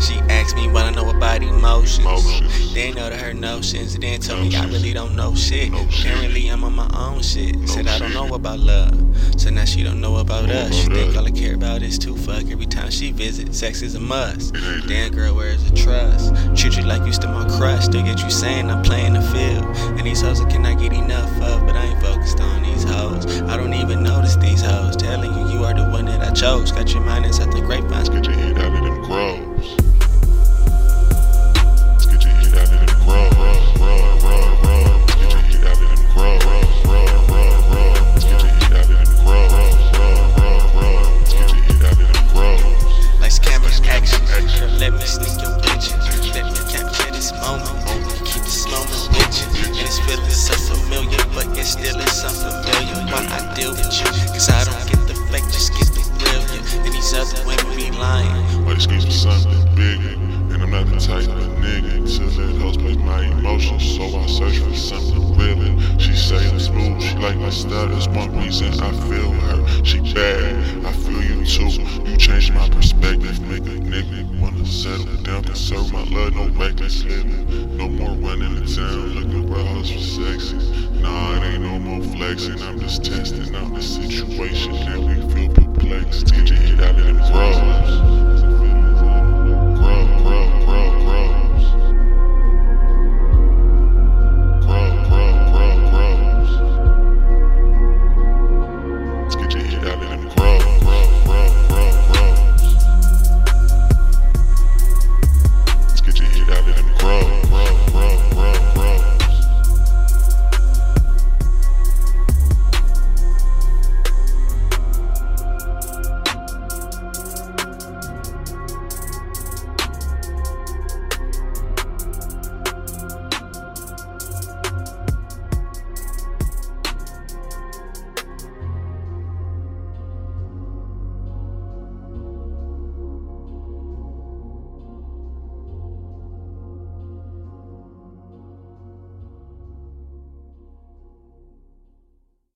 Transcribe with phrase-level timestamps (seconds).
[0.00, 2.74] She asked me what I know about emotions.
[2.74, 3.96] They know to her notions.
[3.98, 5.68] Then told me I really don't know shit.
[5.68, 6.48] Apparently.
[6.48, 7.56] I'm on my own shit.
[7.56, 8.94] No Said I don't know about love.
[9.36, 10.74] So now she don't know about us.
[10.74, 12.44] She think all I care about is to fuck.
[12.50, 14.54] Every time she visits, sex is a must.
[14.86, 16.34] Damn girl, where's the trust?
[16.56, 17.86] Treat you like you still my crush.
[17.86, 19.64] Still get you saying I'm playing the field.
[19.98, 23.33] And these hoes I cannot get enough of, but I ain't focused on these hoes.
[23.54, 24.96] I don't even notice these hoes.
[24.96, 26.72] Telling you you are the one that I chose.
[26.72, 28.08] Got your mind inside the grapevines.
[28.08, 28.94] Get your head out of them.
[44.58, 45.96] Girl, let me sneak your picture.
[46.34, 47.70] Let me capture this moment.
[48.26, 49.66] Keep this moment you.
[49.66, 52.73] And it's feeling so familiar, but it still is unfamiliar.
[53.14, 54.10] Why I deal with you?
[54.34, 56.82] Cause I don't get the fake, just get the real you.
[56.82, 58.64] And these other women be lying.
[58.64, 60.18] My excuse for something bigger.
[60.50, 63.86] And I'm not the type of nigga to let hoes play my emotions.
[63.94, 65.78] So I search for something realer.
[66.00, 67.50] She say I'm smooth, she like my.
[67.54, 69.84] That's one reason I feel her.
[69.84, 71.70] She bad, I feel you too.
[72.10, 77.04] You changed my perspective, make a nigga wanna settle down, conserve my love, no reckless
[77.04, 77.76] living.
[77.76, 80.73] No more running the town, looking for hoes for sexy.
[81.94, 82.60] No flexing.
[82.60, 86.26] I'm just testing out the situation, and we feel perplexed.
[86.34, 88.43] Get your head out of them crows.